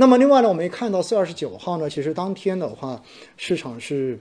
[0.00, 3.02] 那么另外呢，我们也看到四月二十九号呢，其实当天的话，
[3.36, 4.18] 市场是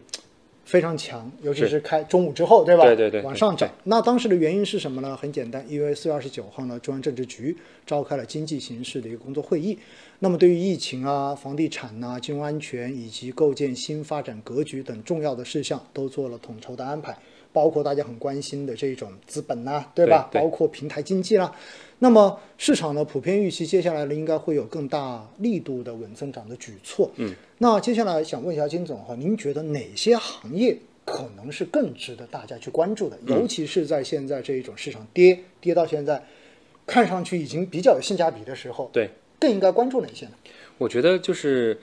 [0.66, 2.84] 非常强，尤其是开中午之后，对吧？
[2.84, 3.70] 对对对往上涨。
[3.86, 5.16] 那当时的原因是什么呢？
[5.16, 7.56] 很简单，因为四月二十九号呢，中央政治局
[7.86, 9.80] 召开了经济形势的一个工作会议。
[10.20, 17.18] 那么对于疫情啊、房地产呐、金融安全以及构建新发展格局等重要的事项，都做了统筹的安排。
[17.52, 20.28] 包括大家很关心的这种资本呐、对吧？
[20.30, 21.52] 对对包括平台经济啦。
[22.00, 27.12] 那么市场呢，普遍预期接下来呢，应该会有更大力度的稳增长的举措。
[27.18, 33.18] 嗯，那接下来想问一下金总哈，您觉得哪些行业可能是更值得大家去关注的？
[33.28, 36.24] 尤其是在现在这一种市场跌跌到现在，
[36.88, 40.32] 看上去已经比较有性价比的时候，对，更应该关注哪些呢？
[40.78, 41.78] 我觉得就是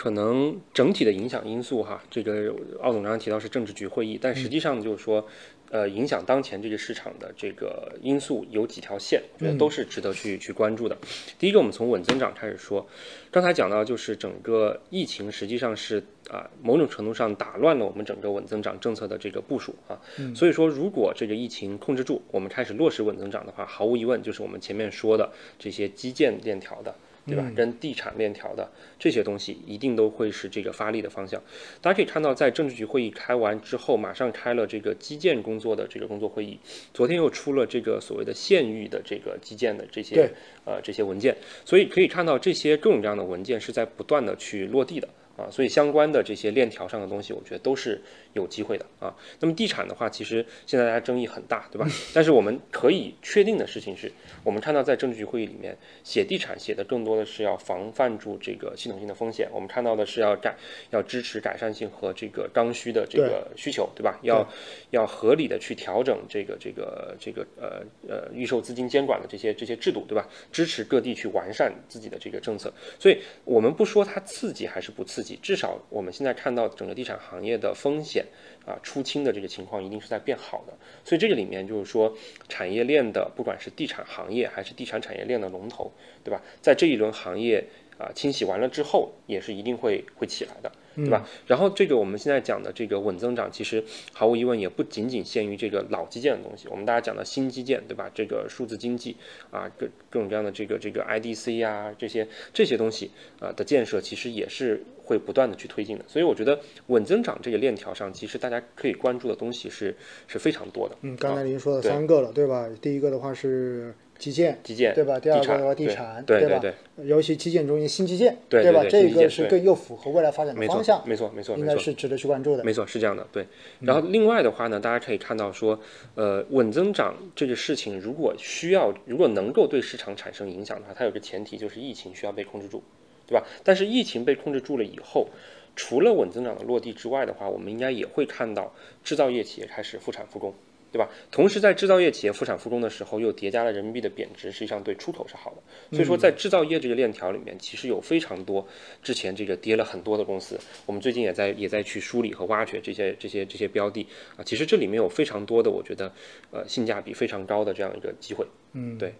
[0.00, 5.28] 可能整体的影响因素哈，这个奥总刚刚提到是政治局会议，但实际上就是说，
[5.70, 10.96] 呃，影响当前这个市场的这个因素有几条线，我觉得都是值得去去关注的。
[11.38, 12.88] 第一个，我们从稳增长开始说，
[13.30, 20.00] 刚才讲到就是整个疫情实际上是啊、某种程度上打乱了我们整个稳增长政策的这个部署啊，
[20.34, 26.94] 所以说如果这个疫情控制住，我们开始落实稳增长的话，毫无疑问就是我们前面说的这些基建链条的。
[27.30, 27.50] 对吧？
[27.56, 31.42] 跟地产链条的这些东西，一定都会是这个发力的方向。
[31.80, 36.58] 大家可以看到，在政治局会议开完之后，马上开了这个基建工作的这个工作会议。
[36.92, 40.28] 昨天又出了这个所谓的县域的这个基建的这些
[40.64, 45.08] 呃这些文件，所以可以看到这些各种各样的文件是在不断的去落地的。
[45.36, 47.98] 啊，所以相关的这些链条上的东西，我觉得都是
[48.32, 49.14] 有机会的啊。
[49.40, 51.86] 那么地产的话，其实现在大家争议很大，对吧？
[52.14, 54.10] 但是我们可以确定的事情是，
[54.44, 60.56] 我们看到在政治局会议里面写地产写的更多的是要防范住这个系统性的风险，我们看到的是要改
[60.90, 64.18] 要支持改善性和这个刚需的这个需求，对吧？
[64.22, 64.46] 要
[64.90, 70.28] 要合理的去调整这个这个这个呃呃预售资金监管的这些这些制度，对吧？
[70.52, 72.72] 支持各地去完善自己的这个政策。
[72.98, 78.19] 所以我们不说它刺激还是不刺激，至少我们现在看到整个地产行业的风险
[78.66, 80.72] 啊出清的这个情况一定是在变好的。
[81.04, 82.16] 所以这个里面就是说
[82.48, 85.92] 产业链的，不管是地产行业还是地产产业链的龙头，
[86.24, 86.40] 对吧？
[86.60, 87.64] 在这一轮行业
[88.00, 90.72] 啊清洗完了之后，也是一定会会起来的。
[90.96, 91.24] 对吧？
[91.46, 96.66] 然后这个我们现在讲的这个稳增长，其实毫无疑问也不仅仅限于这个老基建的东西。
[96.68, 98.10] 我们大家讲的新基建，对吧？
[98.12, 99.16] 这个数字经济
[99.52, 106.04] 啊，各各种各样的这个这个 IDC 啊，这些这些东西啊的建设，其实也是会不断的去推进的。
[106.08, 109.96] 所以我觉得稳增长这个链条上，其实大家可以关注的东西是
[110.26, 110.96] 是非常多的。
[111.02, 112.68] 嗯，刚才您说的三个了，对吧？
[112.82, 115.18] 第一个的话是基建，基建对吧？
[115.18, 116.58] 第二个地产的话地对产，对吧？
[116.58, 116.74] 对
[117.06, 118.84] 尤其基建中心新基建，对对吧？
[118.88, 121.58] 这个是对更又符合未来发展的方向，，没错，没错，没错。
[121.58, 122.62] 应该是值得去关注的。
[122.62, 123.46] 没错，是这样的，对。
[123.80, 125.80] 然后另外的话呢，大家可以看到说，
[126.14, 132.82] 呃，稳增长这个事情，如果需要，如果能够对市场产生影响的话，它有个前提就是疫情需要被控制住，
[133.26, 133.46] 对吧？
[133.64, 135.28] 但是疫情被控制住了以后，
[135.74, 140.52] 除了稳增长的落地之外的话，我们应该也会看到制造业企业开始复产复工。
[140.92, 141.08] 对吧？
[141.30, 145.96] 同时，在制造业企业复产复工的时候，又叠加了人民币的贬值，实际上对出口是好的。
[145.96, 148.66] 所以说，在制造业这个链条里面，其实有非常多
[149.02, 154.06] 之前这个跌了很多的公司，我们最近也在也在去梳理和挖掘这些这些这些标的
[154.36, 154.42] 啊。
[154.44, 156.12] 其实这里面有非常多的，我觉得
[156.50, 158.46] 呃性价比非常高的这样一个机会。
[158.72, 159.14] 嗯，对。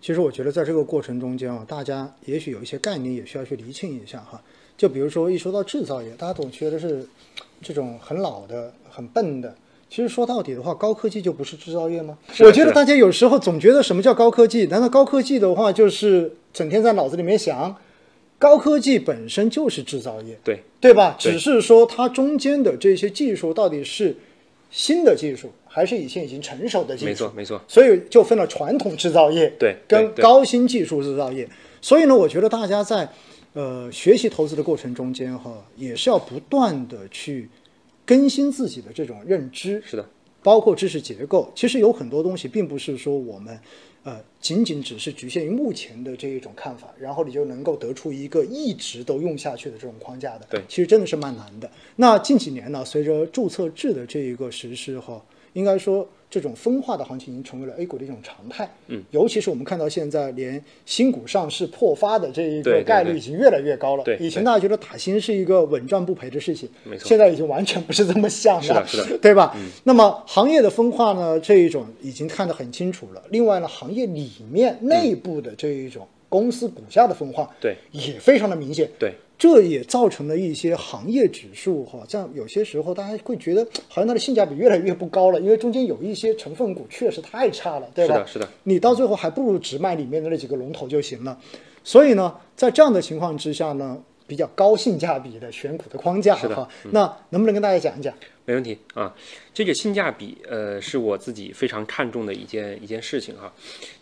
[0.00, 4.42] 其实我觉得在这个过程中间啊，大家也许有一些概念也需要去厘清一下哈。
[4.76, 7.06] 就比如说一说到制造业，大家总觉得是
[7.60, 9.54] 这种很老的、很笨的。
[9.90, 12.16] 其实说到底的话，高科技就不是制造业吗？
[12.38, 14.66] 我觉得大家有时候总觉得什么叫高科技？
[14.66, 17.74] 难道高科技的话就是整天在脑子里面想，
[18.38, 21.16] 高科技本身就是制造业，对对吧？
[21.18, 24.16] 只是说它中间的这些技术到底是
[24.70, 27.06] 新的技术，还是以前已经成熟的技术？
[27.06, 31.48] 没错没错，所以就分了传统制造业对跟高新技术制造业。
[31.82, 33.08] 所以呢，我觉得大家在
[33.54, 37.48] 呃学习投资的过程中间哈，也是要不断的去
[38.10, 40.04] 更新自己的这种认知，是的，
[40.42, 41.48] 包括知识结构。
[41.54, 43.56] 其实有很多东西并不是说我们
[44.02, 50.46] 呃仅仅只是局限于目前的这一种看法，然后你就能够得出一个一直都用下去的这种框架的。
[50.50, 51.70] 对其实真的是蛮难的。
[51.94, 58.68] 那近几年呢，随着注册制的这一个实施哈，应该说这种分化的行情已经成为了 A 股的一种常态。
[58.86, 64.04] 嗯，尤其是我们看到现在连新股上市破发的这一个概率已经越来越高了。
[64.04, 68.62] 对以前大家觉得打新是一个稳赚不赔的事情，没错现在已经完全不是这么想了。
[68.62, 69.56] 是的是的 对吧？
[69.84, 73.22] 那么行业的分化呢，这一种已经看得很清楚了。
[73.30, 78.88] 另外呢，行业里面内部的这一种公司股价的分化，对，也非常的明显。
[79.00, 88.16] 对，这也造成了一些行业指数哈，这样有些时候大家会觉得好像它的性价比越来越不高了，因为中间有一些成分股确实太差了，对吧？
[88.16, 91.40] 是的是的你到最后还不如只买里面的那几个龙头就行了。
[91.82, 98.14] 所以呢，在这样的情况之下呢，比较高性价比的选股的框架是的哈，那能不能跟大家讲一讲？
[98.44, 99.14] 没问题啊，
[99.54, 103.50] 这个性价比，呃，是我自己非常看重的一件一件事情哈。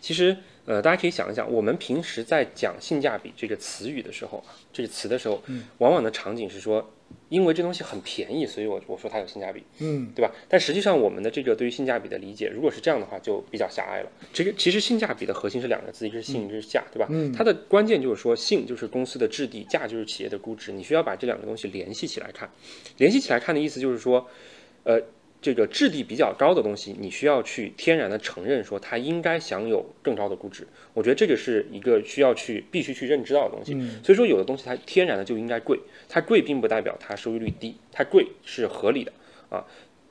[0.01, 0.35] 其实，
[0.69, 5.41] 呃，大家可以想一想，我们平时在讲性价比这个词语的时候，这个词的时候，
[5.79, 6.93] 往往的场景是说，
[7.27, 10.31] 因为这东西很便宜，所以我我说它有性价比，嗯，对吧？
[10.47, 14.11] 但实际上，我们的这个对于性价比的理解，如果是这样的话，就比较狭隘了。
[14.31, 17.07] 这个其实性价比的核心是两个字，一个是性，一个是价，对吧？
[17.09, 22.47] 嗯它的关键就是说，性就是公司的质地，价就是企业的估值，你需要把这两个东西联系起来看。
[22.97, 24.29] 联系起来看的意思就是说，
[24.83, 25.01] 呃，
[25.41, 30.67] 这个质地比较高的东西，你需要去天然的承认说它应该享有更高的估值。
[30.93, 33.73] 我觉得这个是一个需要去必须去认知到的东西。
[34.03, 39.11] 所以说，有的东西它天然的就应该贵，它贵并不代表它收益率低，它贵是合理的
[39.49, 39.65] 啊。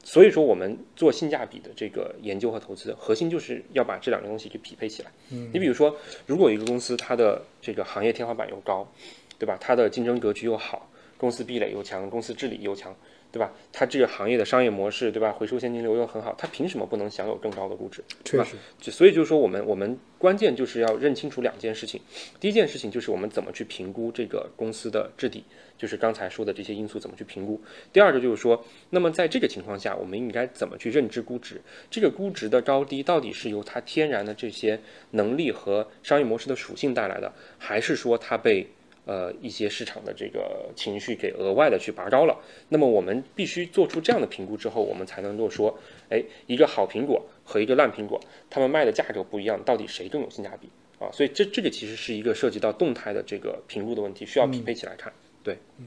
[0.05, 5.11] 所以说，我们做性价比的这个研究和投资，核心就是要把这两个东西给匹配起来。
[5.31, 5.95] 嗯，你比如说，
[6.25, 8.91] 如果一个公司它的这个行业天花板又高，
[9.39, 9.59] 对吧？
[9.61, 12.97] 它的竞争格局又好，公司壁垒又强，公司治理又强，
[13.31, 13.53] 对吧？
[13.73, 15.31] 它这个行业的商业模式，对吧？
[15.33, 18.03] 回收现金流又很好，它凭什么不能享有更高的估值？
[18.25, 22.01] 确实，就所以就是说，我们我们关键就是要认清楚两件事情。
[22.41, 25.45] 第一件事情就是我们怎么去评估这个公司的质地，
[25.77, 27.61] 就是刚才说的这些因素怎么去评估。
[27.93, 31.61] 第二个就是说，那么在这个情况下，我们应该怎么去认知估值？
[31.91, 34.81] 这个估值的高低到底是由它天然的这些
[35.11, 38.67] 能力和商业模式的属性带来的，还是说它被
[39.09, 42.37] 呃一些市场的这个情绪给额外的去拔高了？
[42.69, 45.79] 那么我们必须做出这样的评估之后，我们才能够说，
[46.11, 48.21] 哎，一个好苹果和一个烂苹果，
[48.51, 50.69] 他们卖的价格不一样，到底谁更有性价比
[50.99, 51.09] 啊？
[51.11, 55.11] 所以这这个其实是一个涉及到动态的这个评估的问题，需要匹配起来看。
[55.43, 55.87] 对，嗯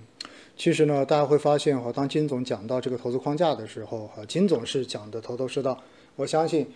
[0.57, 5.81] 其实呢，大家会发现哈，当金总讲到这个投资框架的时候，哈，金总是讲的头头是道。
[6.17, 6.67] 我相信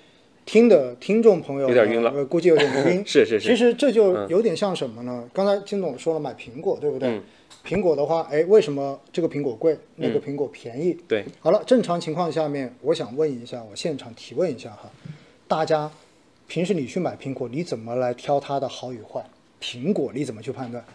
[0.45, 3.03] 听的听众朋友有点晕了呃估计有点晕。
[3.07, 5.27] 是是是，其实这就有点像什么呢？
[5.33, 7.09] 刚才金总说了买苹果，对不对？
[7.09, 7.23] 嗯
[7.65, 10.95] 苹果的话，哎，为什么这个苹果贵，那个苹果便宜？
[11.07, 14.87] 对，好了，正常情况下面，我想问一下，我现场提问一下哈，
[15.47, 15.89] 大家
[16.47, 19.23] 平时你去买苹果，你怎么来挑它的好与坏？
[19.59, 20.85] 苹果你怎么去判断？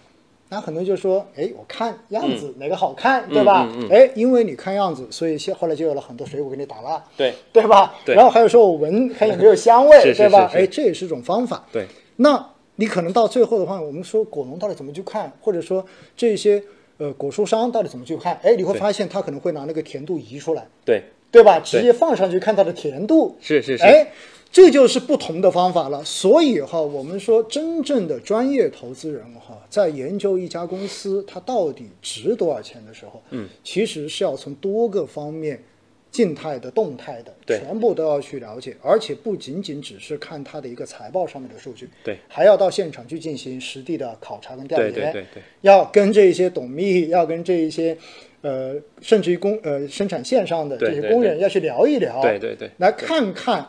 [0.51, 3.69] 那很多人就说，哎，我看样子哪个好看，对吧？
[3.73, 7.95] 嗯嗯哎，因为你看样子，所以现后来就有了很多水果给你打蜡，对对吧？
[8.05, 10.49] 对然后还有说我闻看有没有香味，对吧？
[10.49, 11.65] 是是哎，这也是一种方法。
[11.73, 11.87] 对，
[12.17, 12.45] 那
[12.77, 15.85] 你可能到最后的话，我们说果农到底怎么去看，或者说
[16.17, 16.61] 这些
[16.99, 18.37] 呃果蔬商到底怎么去看？
[18.43, 21.61] 哎，你会发现他可能会拿那个甜度仪出来，对，对吧？
[21.61, 24.09] 直接放上去看它的甜度，是是是，哎，
[24.53, 26.05] 这就是不同的方法了。
[26.05, 35.61] 所以哈，我们说真正的专业投资人哈，在研究一家公司它到底值多少钱的时候，嗯，其实是要从多个方面。
[36.13, 37.61] 静态的、动态的，对。
[37.61, 47.97] 全部都要去了解，而且不仅仅只是看它的一个财报上面的数据，对，还要到现场去进行实地的考察跟调研，对对对对，要跟这些董秘，要跟这一些，
[48.41, 53.65] 呃，甚至于工呃生产线上的这些工人要去聊一聊，对对对，来看看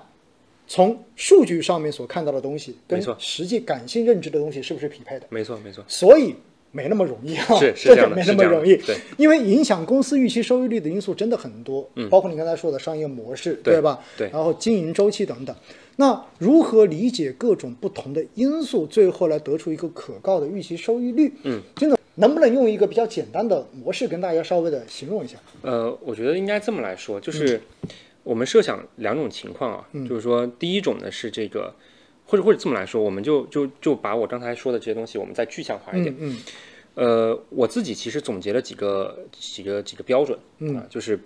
[0.71, 5.27] 从数据上面所看到的东西跟实际感性认知的东西是不是匹配的。
[5.27, 6.33] 没错没错，所以
[6.71, 8.77] 没那么容易啊，是是真这样的 没那么容易。
[8.77, 13.99] 对，因为影响公司预期收益率的因素真的很多，嗯，包括你刚才说的商业模式，对吧？
[14.17, 15.53] 对然后经营周期等等。
[15.97, 21.33] 那如何理解各种不同的因素，最后来得出一个可靠的预期收益率？
[21.43, 25.35] 嗯，真的能不能用一个比较简单的模式跟大家稍微的形容一下？
[25.63, 27.61] 呃，我觉得应该这么来说，就是
[28.23, 31.73] 我们设想两种情况啊，就是说第一种呢是这个，
[32.25, 36.15] 或者或者这么来说，我们就就就把我刚才说的这些东西，我们再具象化一点。
[36.19, 36.37] 嗯
[36.93, 41.17] 呃，我自己其实总结了几个几个几个标准，嗯啊，就是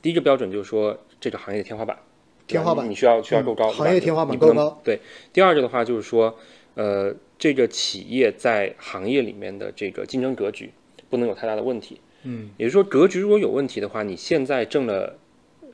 [0.00, 1.98] 第一个标准就是说这个行业的天花板，
[2.46, 4.80] 天花板你你需要需要够高，嗯行业天花板你不能够高。
[4.84, 5.00] 对，
[5.32, 6.38] 第二个的话就是说，
[6.74, 10.70] 呃，这个企业在行业里面的这个竞争格局
[11.10, 12.00] 不能有太大的问题。
[12.22, 15.18] 嗯，也就是说，格局如果有问题的话，你现在挣了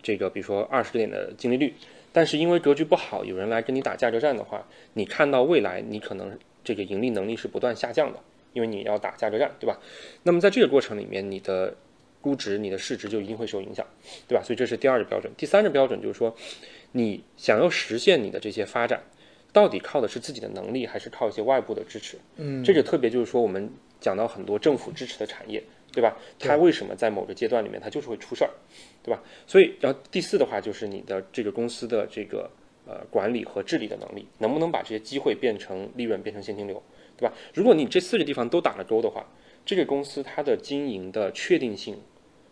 [0.04, 1.74] 这个比如说二十点的净利率，
[2.12, 8.20] 但是因为格局不好，有人来跟你打价格战的话，你看到未来你可能这个盈利能力是不断下降的，
[8.52, 9.80] 因为你要打价格战，对吧？
[10.22, 11.74] 那么在这个过程里面，你的
[12.20, 13.86] 估值、你的市值就一定会受影响，
[14.28, 14.44] 对吧？
[14.44, 15.32] 所以这是第二个标准。
[15.36, 16.36] 第三个标准就是说，
[16.92, 19.02] 你想要实现你的这些发展，
[19.52, 22.18] 到底靠的是自己的能力，还是靠一些外部的支持？
[22.36, 23.70] 嗯，这个特别就是说，我们
[24.00, 25.62] 讲到很多政府支持的产业，
[25.94, 26.16] 对吧？
[26.38, 28.50] 它为什么在某个阶段里面它就是会出事儿，
[29.02, 29.22] 对吧？
[29.46, 32.50] 所以，然后第四的话就是你的这个公司的这个
[32.84, 36.82] 呃管理和治理的能力，能不能把这些机会变成利润，变成现金流，
[37.16, 37.32] 对吧？
[37.54, 39.24] 如果你这四个地方都打了勾的话，
[39.64, 41.96] 这个公司它的经营的确定性，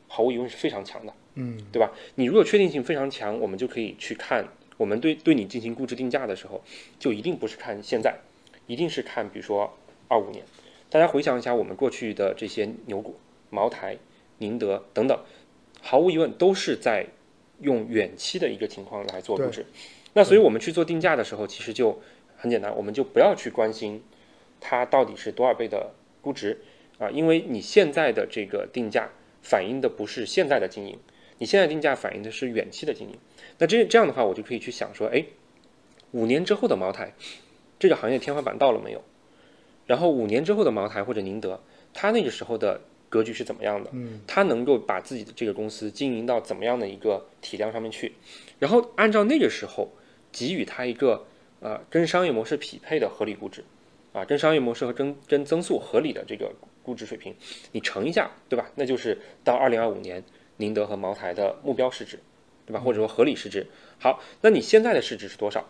[0.06, 1.92] 毫无疑问是非常强的，嗯，对吧？
[2.14, 4.46] 你如果确定性非常强，我们就可以去看，
[4.76, 6.62] 我们对对你进行估值定价的时候，
[6.98, 8.14] 就一定不是看现在，
[8.66, 9.76] 一定是看比如说
[10.08, 10.44] 二五年。
[10.88, 13.16] 大家回想一下，我们过去的这些牛股，
[13.52, 13.98] 茅台、
[14.38, 15.16] 宁德等等，
[15.82, 17.06] 毫无疑问都是在
[17.60, 19.66] 用远期的一个情况来做估值。
[20.14, 22.00] 那所以我们去做定价的时候，其实就
[22.36, 24.02] 很简单，我们就不要去关心
[24.58, 25.92] 它到底是多少倍的
[26.22, 26.62] 估值
[26.98, 29.10] 啊，因为你现在的这个定价
[29.42, 30.98] 反映的不是现在的经营，
[31.38, 33.18] 你现在定价反映的是远期的经营。
[33.58, 35.24] 那这这样的话，我就可以去想说，哎，
[36.12, 37.12] 五年之后的茅台，
[37.78, 39.02] 这个行业天花板到了没有？
[39.84, 41.60] 然后五年之后的茅台或者宁德，
[41.92, 42.80] 它那个时候的
[43.12, 43.90] 格局是怎么样的？
[43.92, 48.14] 嗯，他能够把自己的这个公司经营到怎么样的一个体量上面去？
[48.58, 49.92] 然后按照那个时候
[50.32, 51.26] 给予他一个
[51.60, 53.62] 呃跟商业模式匹配的合理估值，
[54.14, 56.50] 啊，跟商业模式和跟跟增速合理的这个
[56.82, 57.34] 估值水平，
[57.72, 58.70] 你乘一下，对吧？
[58.76, 60.24] 那就是到二零二五年
[60.56, 62.18] 宁德和茅台的目标市值，
[62.64, 62.80] 对吧？
[62.80, 63.66] 或者说合理市值。
[63.98, 65.68] 好，那你现在的市值是多少？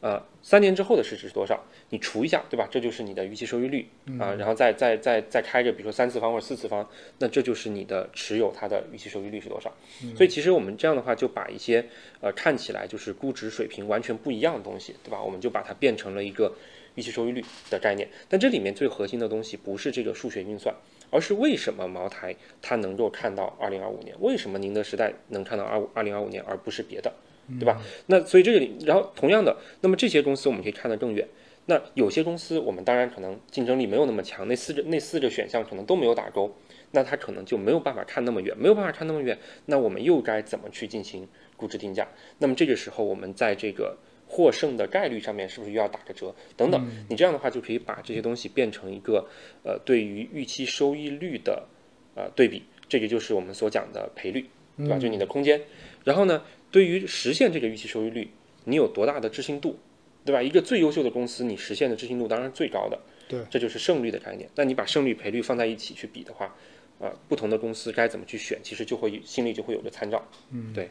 [0.00, 1.62] 呃，三年之后的市值是多少？
[1.90, 2.66] 你除一下，对吧？
[2.70, 3.86] 这就是你的预期收益率
[4.18, 6.88] 啊，然后再再再再开着，比如说三次方或者四次方，
[7.18, 9.70] 那这就是你的持有它的预期收益率是多少？
[10.16, 11.84] 所以其实我们这样的话，就把一些
[12.20, 15.22] 呃看起来就是估值水平完全不一样的东西，对吧？
[15.22, 16.50] 我们就把它变成了一个
[16.94, 18.08] 预期收益率的概念。
[18.26, 20.74] 但这里面最核心的东西不是这个数学运算，
[21.10, 24.16] 而是为什么茅台它能够看到二零二五年？
[24.20, 27.12] 为什么宁德时代能看到二二零二五年，而不是别的？
[27.58, 27.80] 对吧？
[28.06, 31.26] 那所以这里，然后同样的，那么这些公司我们可以看得更远。
[31.66, 36.52] 那有些公司我们当然可能竞争力没有那么强，那四个那四个选项可能都没有打勾，
[36.90, 39.38] 那它可能就没有办法看那么远，没有办法看那么远。
[39.66, 42.08] 那我们又该怎么去进行估值定价？
[42.38, 46.34] 那么这个时候我们在这个获胜的概率上面是不是又要打个折？
[46.56, 49.28] 等等，你这样的话就可以把这些东西变成一个
[49.62, 51.68] 呃对于预期收益率的
[52.16, 54.98] 呃对比，这个就是我们所讲的赔率，对吧？
[54.98, 55.60] 就你的空间。
[56.02, 56.42] 然后呢？
[56.70, 58.28] 对于实现这个预期收益率，
[58.64, 59.78] 你有多大的置信度，
[60.24, 60.42] 对吧？
[60.42, 62.98] 一个最优秀的公司，你实现的置信度当然是最高的，
[63.28, 64.48] 对，这就是胜率的概念。
[64.54, 66.54] 那你把胜率赔率放在一起去比的话，
[66.98, 70.22] 呃，不同的公司该怎么去选，其实就会心里就会有个参照。
[70.52, 70.88] 嗯，对。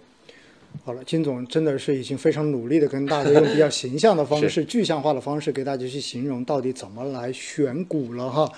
[0.83, 8.51] 好了，金总真的是已经非常努力的跟大家用比较 形象的方式、具象化的方式给大家去形容到底怎么来选股了哈。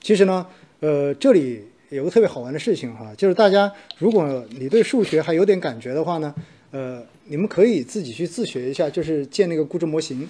[0.00, 0.46] 其实呢，
[0.80, 6.34] 呃，这里有个特别好玩的事情哈，就是大家如果你对数学还有点感觉的话呢。
[6.70, 10.28] 呃，你们可以自己去自学一下，就是建那个估值模型，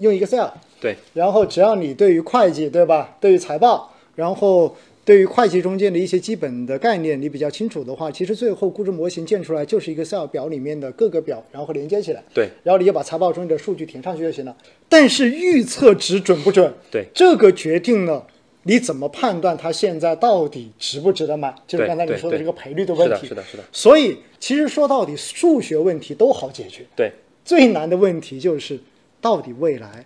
[0.00, 0.48] 用 Excel。
[0.80, 0.96] 对。
[1.14, 3.16] 然后只要你对于会计，对吧？
[3.20, 12.22] 对于财报，然后对于会计中间的一些基本的概念你比较清楚的话，其实最后估值模型建出来就是一个 Excel 表里面的各个表，然后连接起来。
[12.32, 12.48] 对。
[12.62, 14.56] 然后你就把财报中的数据填上去就行了。
[14.88, 16.72] 但是预测值准不准？
[16.90, 17.06] 对。
[17.14, 18.26] 这个决定了。
[18.68, 21.54] 你怎么判断它现在到底值不值得买？
[21.66, 23.26] 就是刚才你说的这个赔率的问题。
[23.26, 23.64] 是的，是的，是的。
[23.72, 26.84] 所以其实说到底，数学问题都好解决。
[26.94, 27.10] 对。
[27.44, 28.78] 最难的问题就是
[29.22, 30.04] 到底未来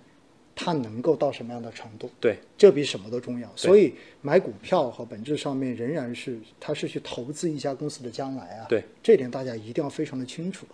[0.55, 2.09] 它能够到什么样的程度？
[2.21, 2.39] 对。
[2.57, 3.51] 这比什么都重要。
[3.57, 8.67] 所以买股票和本质上面仍然是它是去投资一家公司的将来啊。
[8.69, 8.85] 对。
[9.03, 10.65] 这点大家一定要非常的清楚。